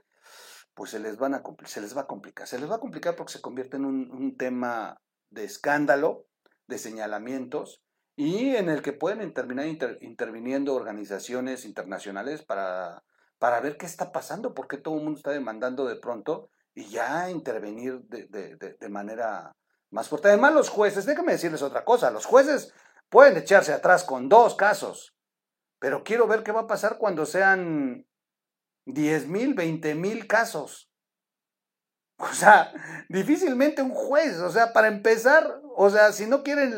pues 0.73 0.91
se 0.91 0.99
les, 0.99 1.17
van 1.17 1.33
a, 1.33 1.43
se 1.65 1.81
les 1.81 1.95
va 1.95 2.01
a 2.01 2.07
complicar. 2.07 2.47
Se 2.47 2.59
les 2.59 2.69
va 2.69 2.75
a 2.75 2.79
complicar 2.79 3.15
porque 3.15 3.33
se 3.33 3.41
convierte 3.41 3.77
en 3.77 3.85
un, 3.85 4.35
tema 4.37 4.99
de 5.29 5.45
escándalo, 5.45 6.25
de 6.67 6.77
señalamientos, 6.77 7.81
y 8.15 8.55
en 8.55 8.69
el 8.69 8.81
que 8.81 8.91
pueden 8.91 9.33
terminar 9.33 9.67
interviniendo 10.01 10.75
organizaciones 10.75 11.63
internacionales 11.63 12.43
para 12.43 13.03
para 13.39 13.61
ver 13.61 13.77
qué 13.77 13.85
está 13.85 14.11
pasando, 14.11 14.53
por 14.53 14.67
qué 14.67 14.77
todo 14.77 14.97
el 14.97 15.03
mundo 15.03 15.17
está 15.17 15.31
demandando 15.31 15.87
de 15.87 15.95
pronto 15.95 16.49
y 16.75 16.85
ya 16.89 17.31
intervenir 17.31 18.01
de, 18.01 18.89
manera 18.89 19.55
más 19.91 20.09
fuerte. 20.09 20.29
Además, 20.29 20.53
los 20.53 20.69
jueces, 20.69 21.05
déjenme 21.05 21.33
decirles 21.33 21.61
otra 21.61 21.85
cosa, 21.85 22.11
los 22.11 22.25
jueces 22.25 22.73
pueden 23.09 23.37
echarse 23.37 23.73
atrás 23.73 24.03
con 24.03 24.29
dos 24.29 24.55
casos, 24.55 25.15
pero 25.79 26.03
quiero 26.03 26.27
ver 26.27 26.43
qué 26.43 26.51
va 26.51 26.61
a 26.61 26.67
pasar 26.67 26.97
cuando 26.97 27.25
sean 27.25 28.05
10 28.85 29.27
mil, 29.27 29.53
20 29.53 29.95
mil 29.95 30.27
casos. 30.27 30.87
O 32.21 32.33
sea, 32.33 32.73
difícilmente 33.07 33.81
un 33.81 33.91
juez, 33.91 34.39
o 34.39 34.51
sea, 34.51 34.73
para 34.73 34.89
empezar, 34.89 35.61
o 35.77 35.89
sea, 35.89 36.11
si 36.11 36.25
no 36.25 36.43
quieren 36.43 36.77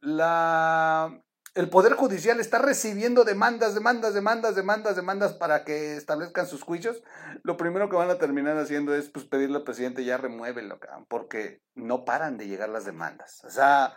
la 0.00 1.22
el 1.56 1.70
Poder 1.70 1.94
Judicial 1.94 2.38
está 2.38 2.58
recibiendo 2.58 3.24
demandas, 3.24 3.74
demandas, 3.74 4.12
demandas, 4.12 4.54
demandas, 4.54 4.94
demandas 4.94 5.32
para 5.32 5.64
que 5.64 5.96
establezcan 5.96 6.46
sus 6.46 6.62
juicios, 6.62 7.02
lo 7.44 7.56
primero 7.56 7.88
que 7.88 7.96
van 7.96 8.10
a 8.10 8.18
terminar 8.18 8.58
haciendo 8.58 8.94
es 8.94 9.08
pues, 9.08 9.24
pedirle 9.24 9.56
al 9.56 9.64
presidente 9.64 10.04
ya 10.04 10.18
remuévelo, 10.18 10.78
porque 11.08 11.62
no 11.74 12.04
paran 12.04 12.36
de 12.36 12.46
llegar 12.46 12.68
las 12.68 12.84
demandas. 12.84 13.42
O 13.42 13.48
sea, 13.48 13.96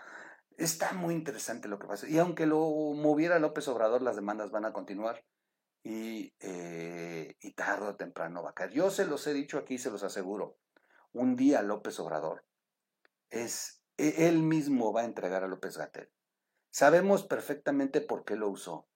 está 0.55 0.93
muy 0.93 1.13
interesante 1.13 1.67
lo 1.67 1.79
que 1.79 1.87
pasa. 1.87 2.07
Y 2.07 2.17
aunque 2.17 2.45
lo 2.45 2.59
moviera 2.93 3.39
López 3.39 3.67
Obrador, 3.67 4.01
las 4.03 4.15
demandas 4.15 4.51
van 4.51 4.63
a 4.63 4.71
continuar 4.71 5.25
y, 5.83 6.33
eh, 6.39 7.35
y 7.41 7.51
tarde 7.55 7.87
o 7.87 7.95
temprano 7.97 8.41
va 8.41 8.51
a 8.51 8.55
caer. 8.55 8.71
Yo 8.71 8.89
se 8.89 9.05
los 9.05 9.27
he 9.27 9.33
dicho 9.33 9.57
aquí, 9.57 9.77
se 9.77 9.91
los 9.91 10.03
aseguro. 10.03 10.57
Un 11.11 11.35
día 11.35 11.61
López 11.61 11.99
Obrador 11.99 12.45
es, 13.29 13.83
e, 13.97 14.29
él 14.29 14.43
mismo 14.43 14.93
va 14.93 15.01
a 15.01 15.05
entregar 15.05 15.43
a 15.43 15.47
López 15.49 15.75
Gatel 15.75 16.09
Sabemos 16.71 17.25
perfectamente 17.25 18.01
por 18.01 18.23
qué 18.23 18.35
lo 18.35 18.49
usó. 18.49 18.87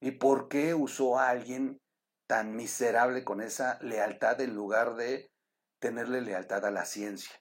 Y 0.00 0.12
por 0.12 0.48
qué 0.48 0.74
usó 0.74 1.18
a 1.18 1.30
alguien 1.30 1.80
tan 2.26 2.56
miserable 2.56 3.24
con 3.24 3.40
esa 3.40 3.78
lealtad 3.82 4.40
en 4.40 4.54
lugar 4.54 4.94
de 4.96 5.30
tenerle 5.78 6.20
lealtad 6.20 6.64
a 6.64 6.70
la 6.70 6.84
ciencia. 6.84 7.34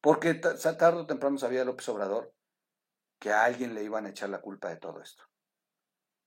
Porque 0.00 0.34
tarde 0.34 1.00
o 1.00 1.06
temprano 1.06 1.38
sabía 1.38 1.64
López 1.64 1.88
Obrador 1.88 2.32
que 3.18 3.32
a 3.32 3.44
alguien 3.44 3.74
le 3.74 3.82
iban 3.82 4.06
a 4.06 4.10
echar 4.10 4.28
la 4.28 4.40
culpa 4.40 4.68
de 4.68 4.76
todo 4.76 5.00
esto. 5.00 5.24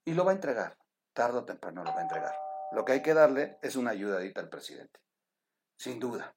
Y 0.05 0.13
lo 0.13 0.25
va 0.25 0.31
a 0.31 0.35
entregar, 0.35 0.77
tarde 1.13 1.39
o 1.39 1.45
temprano 1.45 1.83
lo 1.83 1.91
va 1.91 1.99
a 1.99 2.03
entregar. 2.03 2.35
Lo 2.71 2.83
que 2.85 2.93
hay 2.93 3.01
que 3.01 3.13
darle 3.13 3.57
es 3.61 3.75
una 3.75 3.91
ayudadita 3.91 4.41
al 4.41 4.49
presidente, 4.49 4.99
sin 5.77 5.99
duda. 5.99 6.35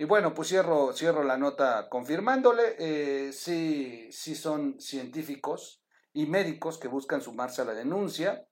Y 0.00 0.06
bueno, 0.06 0.32
pues 0.32 0.48
cierro, 0.48 0.94
cierro 0.94 1.22
la 1.24 1.36
nota 1.36 1.90
confirmándole, 1.90 2.74
eh, 2.78 3.34
sí, 3.34 4.08
sí 4.10 4.34
son 4.34 4.80
científicos 4.80 5.84
y 6.14 6.24
médicos 6.24 6.78
que 6.78 6.88
buscan 6.88 7.20
sumarse 7.20 7.60
a 7.60 7.66
la 7.66 7.74
denuncia. 7.74 8.48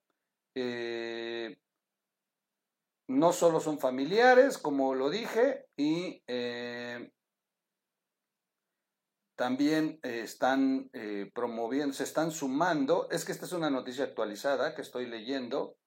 Eh, 0.55 1.59
no 3.07 3.33
solo 3.33 3.61
son 3.61 3.79
familiares, 3.79 4.59
como 4.59 4.95
lo 4.95 5.09
dije, 5.09 5.65
y 5.75 6.23
eh, 6.27 7.13
también 9.35 10.01
están 10.03 10.91
promoviendo, 11.33 11.95
se 11.95 12.05
están 12.05 12.31
sumando. 12.31 13.09
Es 13.11 13.25
que 13.25 13.33
esta 13.33 13.47
es 13.47 13.53
una 13.53 13.71
noticia 13.71 14.05
actualizada 14.05 14.75
que 14.75 14.83
estoy 14.83 15.07
leyendo. 15.07 15.79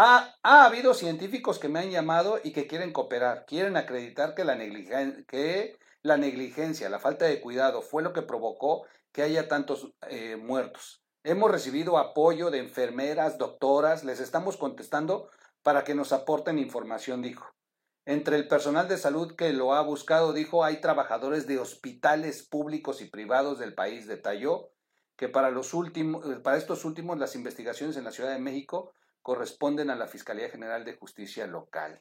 Ha, 0.00 0.36
habido 0.44 0.94
científicos 0.94 1.58
que 1.58 1.68
me 1.68 1.80
han 1.80 1.90
llamado 1.90 2.38
y 2.44 2.52
que 2.52 2.68
quieren 2.68 2.92
cooperar, 2.92 3.46
quieren 3.46 3.76
acreditar 3.76 4.36
que 4.36 4.44
la, 4.44 4.54
negligencia, 6.16 6.88
la 6.88 7.00
falta 7.00 7.24
de 7.24 7.40
cuidado 7.40 7.82
fue 7.82 8.04
lo 8.04 8.12
que 8.12 8.22
provocó 8.22 8.86
que 9.10 9.22
haya 9.22 9.48
tantos 9.48 9.92
eh, 10.08 10.36
muertos. 10.36 11.02
Hemos 11.24 11.50
recibido 11.50 11.98
apoyo 11.98 12.52
de 12.52 12.60
enfermeras, 12.60 13.38
doctoras, 13.38 14.04
les 14.04 14.20
estamos 14.20 14.56
contestando 14.56 15.30
para 15.64 15.82
que 15.82 15.96
nos 15.96 16.12
aporten 16.12 16.60
información, 16.60 17.20
dijo. 17.20 17.48
Entre 18.06 18.36
el 18.36 18.46
personal 18.46 18.86
de 18.86 18.98
salud 18.98 19.34
que 19.34 19.52
lo 19.52 19.74
ha 19.74 19.82
buscado, 19.82 20.32
dijo, 20.32 20.62
hay 20.62 20.80
trabajadores 20.80 21.48
de 21.48 21.58
hospitales 21.58 22.46
públicos 22.46 23.00
y 23.00 23.10
privados 23.10 23.58
del 23.58 23.74
país, 23.74 24.06
detalló 24.06 24.70
que 25.16 25.28
para, 25.28 25.50
los 25.50 25.74
últimos, 25.74 26.24
para 26.44 26.56
estos 26.56 26.84
últimos 26.84 27.18
las 27.18 27.34
investigaciones 27.34 27.96
en 27.96 28.04
la 28.04 28.12
Ciudad 28.12 28.30
de 28.30 28.38
México 28.38 28.92
corresponden 29.28 29.90
a 29.90 29.94
la 29.94 30.06
Fiscalía 30.06 30.48
General 30.48 30.86
de 30.86 30.96
Justicia 30.96 31.46
local. 31.46 32.00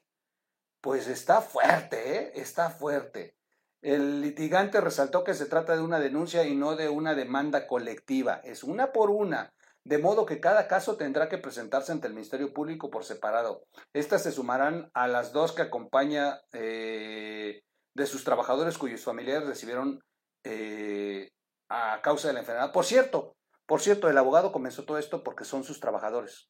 Pues 0.80 1.10
está 1.10 1.42
fuerte, 1.42 2.16
¿eh? 2.16 2.32
Está 2.36 2.70
fuerte. 2.70 3.36
El 3.82 4.22
litigante 4.22 4.80
resaltó 4.80 5.26
que 5.26 5.34
se 5.34 5.46
trata 5.46 5.76
de 5.76 5.82
una 5.82 6.00
denuncia 6.00 6.46
y 6.46 6.56
no 6.56 6.78
de 6.78 6.88
una 6.88 7.16
demanda 7.16 7.68
colectiva. 7.68 8.40
Es 8.46 8.64
una 8.64 8.94
por 8.94 9.10
una, 9.10 9.52
de 9.84 9.98
modo 9.98 10.26
que 10.26 10.40
cada 10.40 10.70
caso 10.70 10.96
tendrá 10.96 11.28
que 11.28 11.38
presentarse 11.38 11.92
ante 11.92 12.08
el 12.08 12.14
Ministerio 12.14 12.54
Público 12.54 12.90
por 12.90 13.04
separado. 13.04 13.66
Estas 13.92 14.24
se 14.24 14.32
sumarán 14.32 14.90
a 14.94 15.10
las 15.10 15.34
dos 15.34 15.52
que 15.52 15.64
acompaña 15.64 16.40
eh, 16.54 17.62
de 17.94 18.06
sus 18.06 18.24
trabajadores 18.24 18.78
cuyos 18.78 19.04
familiares 19.04 19.50
recibieron 19.50 20.00
eh, 20.46 21.32
a 21.68 22.00
causa 22.02 22.30
de 22.30 22.36
la 22.36 22.40
enfermedad. 22.40 22.72
Por 22.72 22.86
cierto, 22.86 23.36
por 23.66 23.82
cierto, 23.82 24.10
el 24.10 24.18
abogado 24.18 24.54
comenzó 24.54 24.86
todo 24.86 24.98
esto 24.98 25.26
porque 25.26 25.44
son 25.44 25.66
sus 25.66 25.82
trabajadores 25.82 26.48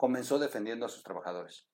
comenzó 0.00 0.38
defendiendo 0.38 0.86
a 0.86 0.88
sus 0.88 1.02
trabajadores. 1.02 1.66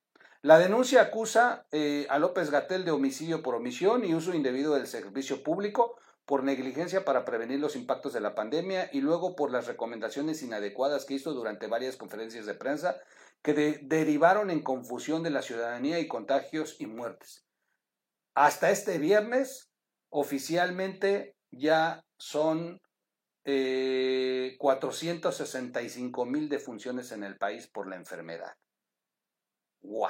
La 0.43 0.59
denuncia 0.59 1.01
acusa 1.01 1.65
eh, 1.71 2.09
a 2.11 2.19
López 2.19 2.51
Gatel 2.51 2.85
de 2.85 2.91
homicidio 2.91 3.41
por 3.41 3.55
omisión 3.55 4.05
y 4.05 4.15
uso 4.15 4.35
indebido 4.35 4.75
del 4.75 4.89
servicio 4.89 5.45
público, 5.45 5.95
por 6.25 6.43
negligencia 6.43 7.05
para 7.05 7.25
prevenir 7.25 7.61
los 7.61 7.77
impactos 7.77 8.13
de 8.13 8.21
la 8.21 8.35
pandemia 8.35 8.91
y 8.93 9.01
luego 9.01 9.37
por 9.37 9.53
las 9.53 9.69
recomendaciones 9.69 10.43
inadecuadas 10.43 11.05
que 11.05 11.15
hizo 11.15 11.35
durante 11.35 11.69
varias 11.69 11.97
conferencias 11.97 12.47
de 12.47 12.55
prensa 12.55 12.97
que 13.43 13.55
derivaron 13.83 14.51
en 14.51 14.65
confusión 14.65 15.23
de 15.23 15.31
la 15.31 15.43
ciudadanía 15.43 16.01
y 16.01 16.09
contagios 16.09 16.81
y 16.81 16.87
muertes. 16.87 17.47
Hasta 18.35 18.73
este 18.73 18.99
viernes, 18.99 19.71
oficialmente 20.11 21.37
ya 21.53 22.05
son 22.19 22.81
465 23.47 26.23
eh, 26.23 26.27
mil 26.27 26.49
defunciones 26.49 27.13
en 27.13 27.25
el 27.25 27.37
país 27.37 27.67
por 27.67 27.89
la 27.89 27.97
enfermedad. 27.97 28.57
¡Wow! 29.83 30.09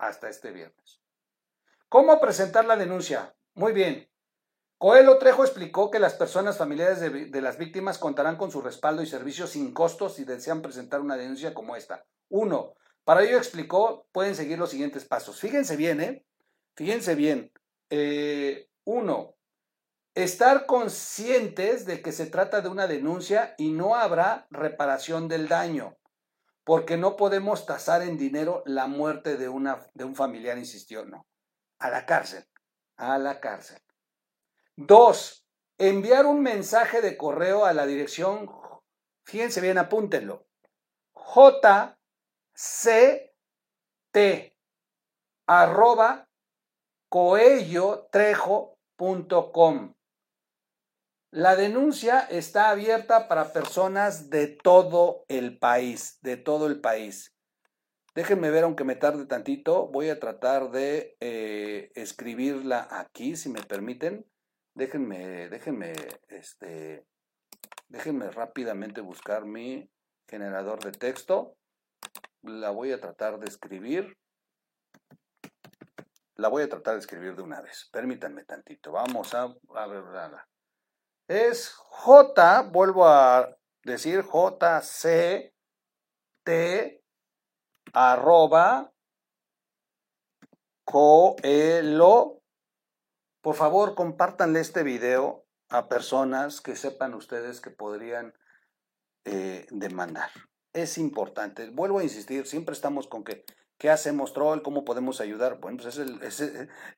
hasta 0.00 0.28
este 0.28 0.50
viernes. 0.50 1.00
¿Cómo 1.88 2.20
presentar 2.20 2.64
la 2.64 2.76
denuncia? 2.76 3.34
Muy 3.54 3.72
bien. 3.72 4.08
Coelho 4.78 5.18
Trejo 5.18 5.44
explicó 5.44 5.90
que 5.90 5.98
las 5.98 6.14
personas 6.14 6.56
familiares 6.56 7.00
de, 7.00 7.40
las 7.42 7.58
víctimas 7.58 7.98
contarán 7.98 8.36
con 8.36 8.50
su 8.50 8.62
respaldo 8.62 9.02
y 9.02 9.06
servicios 9.06 9.50
sin 9.50 9.74
costos 9.74 10.14
si 10.14 10.24
desean 10.24 10.62
presentar 10.62 11.00
una 11.00 11.18
denuncia 11.18 11.52
como 11.52 11.76
esta. 11.76 12.06
Uno, 12.30 12.74
para 13.04 13.22
ello 13.22 13.36
explicó, 13.36 14.06
pueden 14.12 14.34
seguir 14.34 14.58
los 14.58 14.70
siguientes 14.70 15.04
pasos. 15.04 15.38
Fíjense 15.38 15.76
bien, 15.76 16.00
¿eh? 16.00 16.24
Fíjense 16.76 17.14
bien. 17.14 17.52
Eh, 17.90 18.70
uno, 18.84 19.34
estar 20.14 20.66
conscientes 20.66 21.86
de 21.86 22.02
que 22.02 22.12
se 22.12 22.26
trata 22.26 22.60
de 22.60 22.68
una 22.68 22.86
denuncia 22.86 23.54
y 23.58 23.70
no 23.70 23.94
habrá 23.94 24.46
reparación 24.50 25.28
del 25.28 25.48
daño, 25.48 25.96
porque 26.64 26.96
no 26.96 27.16
podemos 27.16 27.66
tasar 27.66 28.02
en 28.02 28.18
dinero 28.18 28.62
la 28.66 28.86
muerte 28.86 29.36
de, 29.36 29.48
una, 29.48 29.86
de 29.94 30.04
un 30.04 30.14
familiar, 30.14 30.58
insistió, 30.58 31.04
no. 31.04 31.26
A 31.78 31.90
la 31.90 32.06
cárcel, 32.06 32.46
a 32.96 33.18
la 33.18 33.40
cárcel. 33.40 33.80
Dos, 34.76 35.46
enviar 35.78 36.26
un 36.26 36.42
mensaje 36.42 37.00
de 37.00 37.16
correo 37.16 37.64
a 37.64 37.72
la 37.72 37.86
dirección, 37.86 38.50
fíjense 39.24 39.60
bien, 39.60 39.78
apúntenlo, 39.78 40.46
JCT 41.14 41.96
arroba 45.46 46.28
coellotrejo.com. 47.08 49.94
La 51.32 51.54
denuncia 51.54 52.20
está 52.22 52.70
abierta 52.70 53.28
para 53.28 53.52
personas 53.52 54.30
de 54.30 54.48
todo 54.48 55.24
el 55.28 55.58
país, 55.58 56.18
de 56.22 56.36
todo 56.36 56.66
el 56.66 56.80
país. 56.80 57.36
Déjenme 58.16 58.50
ver, 58.50 58.64
aunque 58.64 58.82
me 58.82 58.96
tarde 58.96 59.26
tantito, 59.26 59.86
voy 59.86 60.08
a 60.08 60.18
tratar 60.18 60.72
de 60.72 61.16
eh, 61.20 61.92
escribirla 61.94 62.88
aquí, 62.90 63.36
si 63.36 63.48
me 63.48 63.62
permiten. 63.62 64.26
Déjenme, 64.74 65.48
déjenme, 65.48 65.92
este, 66.26 67.06
déjenme 67.88 68.28
rápidamente 68.32 69.00
buscar 69.00 69.44
mi 69.44 69.88
generador 70.28 70.82
de 70.82 70.90
texto. 70.90 71.56
La 72.42 72.70
voy 72.70 72.90
a 72.90 73.00
tratar 73.00 73.38
de 73.38 73.46
escribir. 73.46 74.18
La 76.34 76.48
voy 76.48 76.64
a 76.64 76.68
tratar 76.68 76.94
de 76.94 77.00
escribir 77.00 77.36
de 77.36 77.42
una 77.42 77.60
vez. 77.60 77.88
Permítanme 77.92 78.44
tantito. 78.44 78.90
Vamos 78.90 79.32
a, 79.34 79.54
a 79.76 79.86
ver. 79.86 80.49
Es 81.30 81.74
J, 81.76 82.62
vuelvo 82.72 83.06
a 83.06 83.56
decir 83.84 84.24
JCT 84.24 85.52
arroba 87.92 88.92
coelo. 90.84 92.42
Por 93.42 93.54
favor, 93.54 93.94
compártanle 93.94 94.58
este 94.58 94.82
video 94.82 95.46
a 95.68 95.88
personas 95.88 96.60
que 96.60 96.74
sepan 96.74 97.14
ustedes 97.14 97.60
que 97.60 97.70
podrían 97.70 98.34
eh, 99.24 99.68
demandar. 99.70 100.32
Es 100.72 100.98
importante. 100.98 101.70
Vuelvo 101.70 102.00
a 102.00 102.02
insistir, 102.02 102.48
siempre 102.48 102.72
estamos 102.72 103.06
con 103.06 103.22
que 103.22 103.44
¿Qué 103.78 103.88
hacemos, 103.88 104.32
Troll? 104.32 104.62
¿Cómo 104.62 104.84
podemos 104.84 105.20
ayudar? 105.20 105.60
Bueno, 105.60 105.78
pues 105.80 105.96
es 105.96 106.00
el, 106.00 106.20
es, 106.24 106.40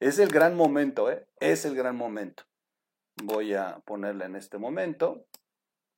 es 0.00 0.18
el 0.18 0.30
gran 0.30 0.56
momento, 0.56 1.10
¿eh? 1.10 1.28
Es 1.38 1.66
el 1.66 1.76
gran 1.76 1.96
momento. 1.96 2.44
Voy 3.16 3.54
a 3.54 3.80
ponerla 3.84 4.26
en 4.26 4.36
este 4.36 4.58
momento 4.58 5.26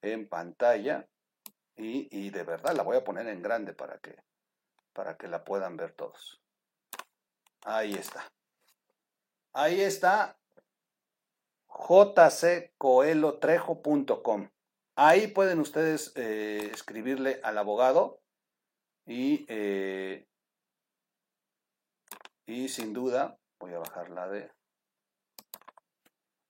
en 0.02 0.26
pantalla 0.28 1.08
y, 1.76 2.30
de 2.30 2.44
verdad 2.44 2.76
la 2.76 2.82
voy 2.82 2.96
a 2.96 3.04
poner 3.04 3.28
en 3.28 3.42
grande 3.42 3.72
para 3.72 3.98
que, 3.98 4.16
para 4.92 5.16
que 5.16 5.28
la 5.28 5.44
puedan 5.44 5.76
ver 5.76 5.92
todos. 5.92 6.42
Ahí 7.64 7.94
está. 7.94 8.32
Ahí 9.52 9.80
está 9.80 10.36
jccoelotrejo.com. 11.68 14.50
Ahí 14.96 15.26
pueden 15.28 15.60
ustedes 15.60 16.12
eh, 16.16 16.70
escribirle 16.72 17.40
al 17.42 17.58
abogado 17.58 18.20
y 19.06 19.44
eh, 19.48 20.26
y 22.46 22.68
sin 22.68 22.92
duda, 22.92 23.38
voy 23.58 23.72
a 23.72 23.78
bajar 23.78 24.10
la 24.10 24.28
de... 24.28 24.50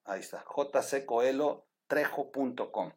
Ahí 0.05 0.21
está, 0.21 0.45
jccoelotrejo.com. 0.45 2.93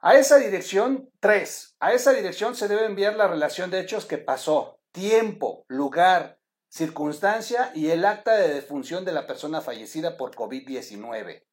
A 0.00 0.16
esa 0.16 0.38
dirección 0.38 1.10
3, 1.20 1.76
a 1.80 1.92
esa 1.92 2.12
dirección 2.12 2.54
se 2.54 2.68
debe 2.68 2.86
enviar 2.86 3.16
la 3.16 3.28
relación 3.28 3.70
de 3.70 3.80
hechos 3.80 4.06
que 4.06 4.16
pasó, 4.18 4.78
tiempo, 4.92 5.64
lugar, 5.68 6.38
circunstancia 6.68 7.72
y 7.74 7.90
el 7.90 8.04
acta 8.04 8.36
de 8.36 8.52
defunción 8.52 9.04
de 9.04 9.12
la 9.12 9.26
persona 9.26 9.60
fallecida 9.60 10.16
por 10.16 10.34
COVID-19. 10.34 11.44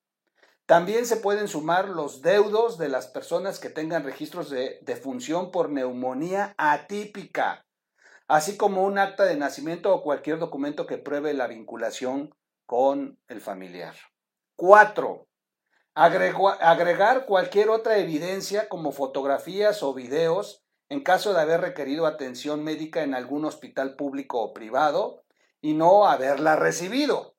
También 0.65 1.05
se 1.05 1.17
pueden 1.17 1.47
sumar 1.47 1.89
los 1.89 2.21
deudos 2.21 2.77
de 2.77 2.89
las 2.89 3.07
personas 3.07 3.59
que 3.59 3.69
tengan 3.69 4.03
registros 4.03 4.49
de 4.49 4.79
defunción 4.81 5.51
por 5.51 5.69
neumonía 5.69 6.55
atípica 6.57 7.65
así 8.31 8.55
como 8.55 8.85
un 8.85 8.97
acta 8.97 9.25
de 9.25 9.35
nacimiento 9.35 9.93
o 9.93 10.01
cualquier 10.01 10.39
documento 10.39 10.87
que 10.87 10.97
pruebe 10.97 11.33
la 11.33 11.47
vinculación 11.47 12.33
con 12.65 13.19
el 13.27 13.41
familiar. 13.41 13.93
Cuatro, 14.61 15.27
agregar 15.95 17.25
cualquier 17.25 17.71
otra 17.71 17.97
evidencia 17.97 18.69
como 18.69 18.91
fotografías 18.91 19.81
o 19.81 19.95
videos 19.95 20.63
en 20.87 21.01
caso 21.01 21.33
de 21.33 21.41
haber 21.41 21.61
requerido 21.61 22.05
atención 22.05 22.63
médica 22.63 23.01
en 23.01 23.15
algún 23.15 23.43
hospital 23.45 23.95
público 23.95 24.39
o 24.39 24.53
privado 24.53 25.23
y 25.61 25.73
no 25.73 26.05
haberla 26.05 26.57
recibido. 26.57 27.35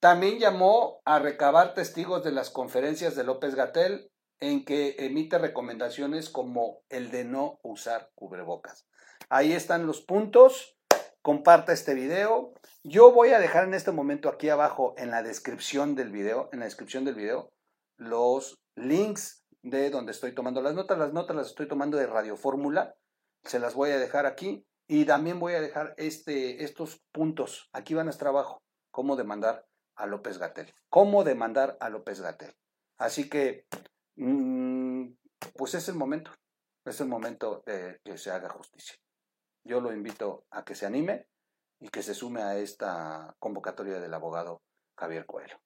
También 0.00 0.40
llamó 0.40 1.00
a 1.04 1.20
recabar 1.20 1.74
testigos 1.74 2.24
de 2.24 2.32
las 2.32 2.50
conferencias 2.50 3.14
de 3.14 3.22
López 3.22 3.54
Gatel 3.54 4.10
en 4.40 4.64
que 4.64 4.96
emite 4.98 5.38
recomendaciones 5.38 6.28
como 6.28 6.82
el 6.88 7.12
de 7.12 7.24
no 7.24 7.60
usar 7.62 8.10
cubrebocas. 8.16 8.84
Ahí 9.28 9.52
están 9.52 9.86
los 9.86 10.00
puntos. 10.00 10.76
Comparta 11.22 11.74
este 11.74 11.92
video. 11.92 12.54
Yo 12.82 13.12
voy 13.12 13.30
a 13.30 13.38
dejar 13.38 13.64
en 13.64 13.74
este 13.74 13.92
momento 13.92 14.30
aquí 14.30 14.48
abajo 14.48 14.94
en 14.96 15.10
la 15.10 15.22
descripción 15.22 15.94
del 15.94 16.10
video, 16.10 16.48
en 16.50 16.60
la 16.60 16.64
descripción 16.64 17.04
del 17.04 17.14
video, 17.14 17.52
los 17.98 18.58
links 18.74 19.44
de 19.62 19.90
donde 19.90 20.12
estoy 20.12 20.34
tomando 20.34 20.62
las 20.62 20.74
notas. 20.74 20.96
Las 20.96 21.12
notas 21.12 21.36
las 21.36 21.48
estoy 21.48 21.68
tomando 21.68 21.98
de 21.98 22.06
Radio 22.06 22.38
Fórmula. 22.38 22.94
Se 23.44 23.58
las 23.58 23.74
voy 23.74 23.90
a 23.90 23.98
dejar 23.98 24.24
aquí. 24.24 24.64
Y 24.88 25.04
también 25.04 25.38
voy 25.38 25.52
a 25.52 25.60
dejar 25.60 25.94
este, 25.98 26.64
estos 26.64 27.02
puntos. 27.12 27.68
Aquí 27.74 27.92
van 27.92 28.06
a 28.06 28.10
estar 28.10 28.28
abajo. 28.28 28.62
Cómo 28.90 29.14
demandar 29.14 29.66
a 29.96 30.06
López 30.06 30.38
Gatel. 30.38 30.72
Cómo 30.88 31.22
demandar 31.22 31.76
a 31.80 31.90
López 31.90 32.22
Gatel. 32.22 32.56
Así 32.96 33.28
que, 33.28 33.66
mmm, 34.16 35.04
pues 35.54 35.74
es 35.74 35.86
el 35.90 35.96
momento. 35.96 36.32
Es 36.86 36.98
el 37.02 37.08
momento 37.08 37.62
de 37.66 38.00
que 38.02 38.16
se 38.16 38.30
haga 38.30 38.48
justicia 38.48 38.96
yo 39.64 39.80
lo 39.80 39.92
invito 39.92 40.44
a 40.50 40.64
que 40.64 40.74
se 40.74 40.86
anime 40.86 41.26
y 41.80 41.88
que 41.88 42.02
se 42.02 42.14
sume 42.14 42.42
a 42.42 42.58
esta 42.58 43.34
convocatoria 43.38 44.00
del 44.00 44.14
abogado 44.14 44.62
Javier 44.96 45.26
Coelho. 45.26 45.58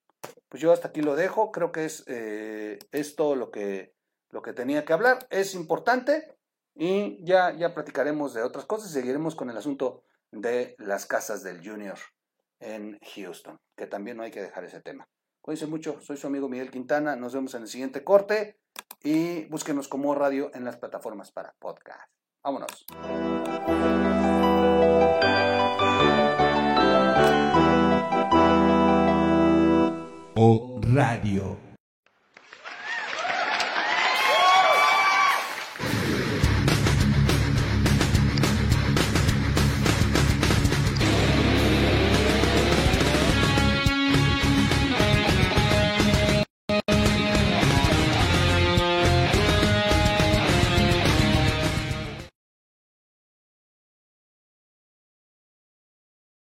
Pues 0.49 0.63
yo 0.63 0.73
hasta 0.73 0.89
aquí 0.89 1.03
lo 1.03 1.17
dejo, 1.17 1.51
creo 1.51 1.73
que 1.73 1.85
es, 1.85 2.05
eh, 2.07 2.79
todo 3.17 3.35
lo 3.35 3.51
que, 3.51 3.95
lo 4.31 4.43
que 4.43 4.53
tenía 4.53 4.85
que 4.85 4.93
hablar, 4.93 5.27
es 5.31 5.55
importante 5.55 6.37
y 6.75 7.25
ya, 7.25 7.55
ya 7.57 7.75
platicaremos 7.75 8.35
de 8.35 8.43
otras 8.43 8.65
cosas, 8.65 8.91
seguiremos 8.91 9.35
con 9.35 9.51
el 9.51 9.57
asunto 9.57 10.05
de 10.31 10.75
las 10.79 11.07
casas 11.07 11.43
del 11.43 11.67
Junior 11.67 11.99
en 12.61 12.99
Houston, 13.15 13.59
que 13.77 13.87
también 13.87 14.17
no 14.17 14.23
hay 14.23 14.31
que 14.31 14.43
dejar 14.43 14.65
ese 14.65 14.81
tema. 14.81 15.09
Cuídense 15.41 15.67
mucho, 15.67 16.01
soy 16.01 16.17
su 16.17 16.27
amigo 16.27 16.49
Miguel 16.49 16.71
Quintana, 16.71 17.17
nos 17.17 17.35
vemos 17.35 17.55
en 17.55 17.63
el 17.63 17.69
siguiente 17.69 18.03
corte 18.03 18.59
y 19.03 19.45
búsquenos 19.47 19.89
como 19.89 20.15
radio 20.15 20.51
en 20.55 20.65
las 20.65 20.79
plataformas 20.79 21.31
para 21.33 21.55
podcast. 21.59 22.11
Vámonos. 22.45 22.85
O 30.37 30.79
Radio. 30.95 31.74